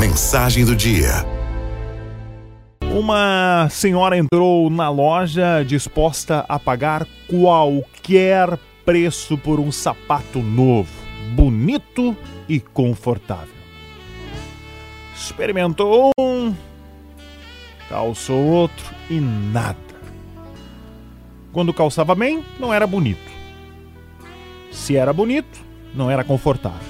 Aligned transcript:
Mensagem 0.00 0.64
do 0.64 0.74
dia. 0.74 1.10
Uma 2.90 3.68
senhora 3.68 4.16
entrou 4.16 4.70
na 4.70 4.88
loja 4.88 5.62
disposta 5.62 6.42
a 6.48 6.58
pagar 6.58 7.06
qualquer 7.28 8.58
preço 8.82 9.36
por 9.36 9.60
um 9.60 9.70
sapato 9.70 10.38
novo, 10.38 10.90
bonito 11.34 12.16
e 12.48 12.58
confortável. 12.58 13.52
Experimentou 15.14 16.12
um, 16.18 16.54
calçou 17.90 18.42
outro 18.42 18.94
e 19.10 19.20
nada. 19.20 19.76
Quando 21.52 21.74
calçava 21.74 22.14
bem, 22.14 22.42
não 22.58 22.72
era 22.72 22.86
bonito. 22.86 23.30
Se 24.72 24.96
era 24.96 25.12
bonito, 25.12 25.60
não 25.94 26.10
era 26.10 26.24
confortável. 26.24 26.88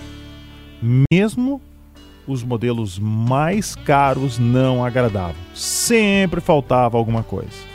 Mesmo 1.13 1.61
os 2.27 2.43
modelos 2.43 2.99
mais 2.99 3.75
caros 3.75 4.39
não 4.39 4.85
agradavam. 4.85 5.37
Sempre 5.55 6.41
faltava 6.41 6.97
alguma 6.97 7.23
coisa. 7.23 7.71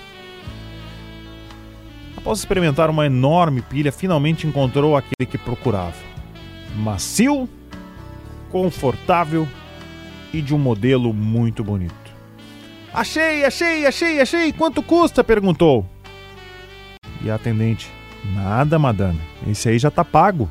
Após 2.18 2.40
experimentar 2.40 2.90
uma 2.90 3.06
enorme 3.06 3.62
pilha, 3.62 3.92
finalmente 3.92 4.48
encontrou 4.48 4.96
aquele 4.96 5.30
que 5.30 5.38
procurava. 5.38 5.96
Macio, 6.76 7.48
confortável 8.50 9.48
e 10.34 10.42
de 10.42 10.54
um 10.54 10.58
modelo 10.58 11.14
muito 11.14 11.64
bonito. 11.64 11.94
Achei, 12.94 13.44
achei, 13.44 13.86
achei, 13.86 14.22
achei. 14.22 14.54
Quanto 14.54 14.82
custa? 14.82 15.24
perguntou. 15.24 15.86
E 17.22 17.30
a 17.30 17.36
atendente: 17.36 17.92
Nada, 18.34 18.80
madame. 18.80 19.20
Esse 19.48 19.70
aí 19.70 19.78
já 19.78 19.92
tá 19.92 20.04
pago. 20.04 20.50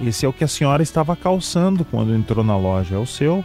Esse 0.00 0.26
é 0.26 0.28
o 0.28 0.32
que 0.32 0.44
a 0.44 0.48
senhora 0.48 0.82
estava 0.82 1.14
calçando 1.14 1.84
quando 1.84 2.14
entrou 2.14 2.44
na 2.44 2.56
loja. 2.56 2.96
É 2.96 2.98
o 2.98 3.06
seu. 3.06 3.44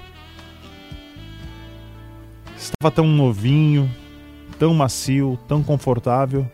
Estava 2.57 2.93
tão 2.93 3.07
novinho, 3.07 3.89
tão 4.57 4.73
macio, 4.73 5.39
tão 5.47 5.63
confortável. 5.63 6.49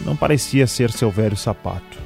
Não 0.00 0.16
parecia 0.16 0.66
ser 0.66 0.90
seu 0.90 1.10
velho 1.10 1.36
sapato. 1.36 1.98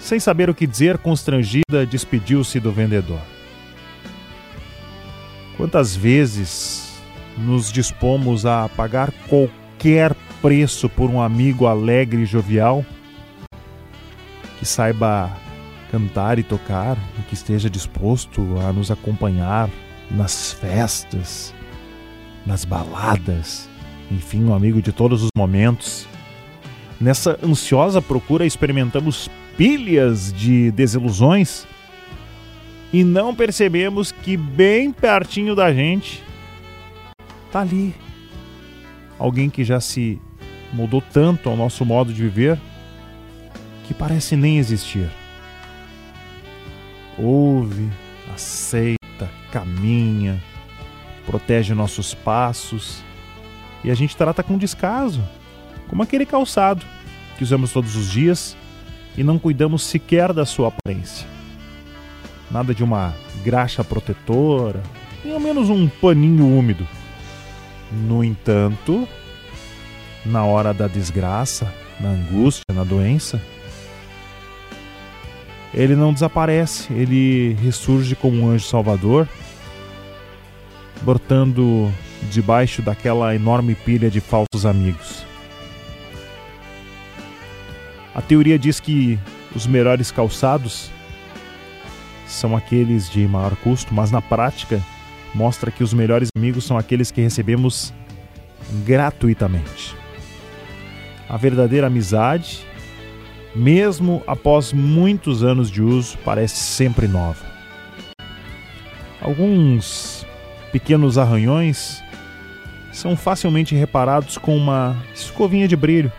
Sem 0.00 0.20
saber 0.20 0.50
o 0.50 0.54
que 0.54 0.66
dizer, 0.66 0.98
constrangida, 0.98 1.86
despediu-se 1.88 2.60
do 2.60 2.70
vendedor. 2.70 3.20
Quantas 5.56 5.96
vezes 5.96 6.92
nos 7.38 7.72
dispomos 7.72 8.44
a 8.44 8.68
pagar 8.68 9.10
qualquer 9.28 10.14
preço 10.42 10.90
por 10.90 11.08
um 11.08 11.22
amigo 11.22 11.66
alegre 11.66 12.22
e 12.22 12.26
jovial? 12.26 12.84
Que 14.64 14.68
saiba 14.68 15.30
cantar 15.90 16.38
e 16.38 16.42
tocar 16.42 16.96
e 17.18 17.22
que 17.24 17.34
esteja 17.34 17.68
disposto 17.68 18.40
a 18.66 18.72
nos 18.72 18.90
acompanhar 18.90 19.68
nas 20.10 20.54
festas, 20.54 21.54
nas 22.46 22.64
baladas, 22.64 23.68
enfim, 24.10 24.42
um 24.42 24.54
amigo 24.54 24.80
de 24.80 24.90
todos 24.90 25.22
os 25.22 25.28
momentos. 25.36 26.08
Nessa 26.98 27.38
ansiosa 27.44 28.00
procura 28.00 28.46
experimentamos 28.46 29.28
pilhas 29.54 30.32
de 30.32 30.70
desilusões 30.70 31.66
e 32.90 33.04
não 33.04 33.34
percebemos 33.34 34.12
que 34.12 34.34
bem 34.34 34.90
pertinho 34.92 35.54
da 35.54 35.74
gente 35.74 36.24
tá 37.52 37.60
ali 37.60 37.94
alguém 39.18 39.50
que 39.50 39.62
já 39.62 39.78
se 39.78 40.18
mudou 40.72 41.02
tanto 41.02 41.50
ao 41.50 41.56
nosso 41.56 41.84
modo 41.84 42.14
de 42.14 42.22
viver 42.22 42.58
que 43.84 43.94
parece 43.94 44.36
nem 44.36 44.58
existir. 44.58 45.08
Ouve, 47.16 47.90
aceita, 48.34 49.30
caminha, 49.52 50.42
protege 51.24 51.74
nossos 51.74 52.12
passos 52.14 53.02
e 53.84 53.90
a 53.90 53.94
gente 53.94 54.16
trata 54.16 54.42
com 54.42 54.58
descaso, 54.58 55.22
como 55.88 56.02
aquele 56.02 56.26
calçado 56.26 56.84
que 57.36 57.44
usamos 57.44 57.72
todos 57.72 57.94
os 57.96 58.10
dias 58.10 58.56
e 59.16 59.22
não 59.22 59.38
cuidamos 59.38 59.84
sequer 59.84 60.32
da 60.32 60.44
sua 60.44 60.68
aparência. 60.68 61.26
Nada 62.50 62.74
de 62.74 62.82
uma 62.82 63.14
graxa 63.44 63.84
protetora, 63.84 64.82
nem 65.24 65.34
ao 65.34 65.40
menos 65.40 65.68
um 65.68 65.88
paninho 65.88 66.46
úmido. 66.46 66.86
No 67.92 68.24
entanto, 68.24 69.06
na 70.24 70.44
hora 70.44 70.72
da 70.72 70.88
desgraça, 70.88 71.72
na 72.00 72.08
angústia, 72.10 72.64
na 72.72 72.84
doença, 72.84 73.40
ele 75.74 75.96
não 75.96 76.12
desaparece, 76.12 76.92
ele 76.92 77.54
ressurge 77.54 78.14
como 78.14 78.40
um 78.40 78.50
anjo 78.50 78.66
salvador, 78.66 79.28
brotando 81.02 81.92
debaixo 82.30 82.80
daquela 82.80 83.34
enorme 83.34 83.74
pilha 83.74 84.08
de 84.08 84.20
falsos 84.20 84.64
amigos. 84.64 85.24
A 88.14 88.22
teoria 88.22 88.56
diz 88.56 88.78
que 88.78 89.18
os 89.54 89.66
melhores 89.66 90.12
calçados 90.12 90.90
são 92.28 92.56
aqueles 92.56 93.10
de 93.10 93.26
maior 93.26 93.56
custo, 93.56 93.92
mas 93.92 94.10
na 94.12 94.22
prática 94.22 94.80
mostra 95.34 95.70
que 95.70 95.82
os 95.82 95.92
melhores 95.92 96.28
amigos 96.36 96.64
são 96.64 96.78
aqueles 96.78 97.10
que 97.10 97.20
recebemos 97.20 97.92
gratuitamente. 98.86 99.96
A 101.28 101.36
verdadeira 101.36 101.88
amizade 101.88 102.64
mesmo 103.54 104.22
após 104.26 104.72
muitos 104.72 105.44
anos 105.44 105.70
de 105.70 105.82
uso, 105.82 106.18
parece 106.24 106.56
sempre 106.56 107.06
nova. 107.06 107.44
Alguns 109.20 110.26
pequenos 110.72 111.16
arranhões 111.16 112.02
são 112.92 113.16
facilmente 113.16 113.74
reparados 113.74 114.36
com 114.38 114.56
uma 114.56 114.96
escovinha 115.14 115.66
de 115.66 115.76
brilho. 115.76 116.12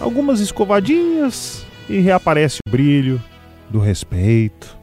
Algumas 0.00 0.40
escovadinhas 0.40 1.66
e 1.88 1.98
reaparece 1.98 2.58
o 2.66 2.70
brilho 2.70 3.22
do 3.70 3.78
respeito, 3.78 4.76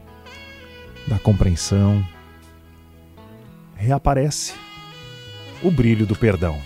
da 1.06 1.18
compreensão. 1.18 2.04
Reaparece 3.74 4.54
o 5.62 5.70
brilho 5.70 6.06
do 6.06 6.16
perdão. 6.16 6.60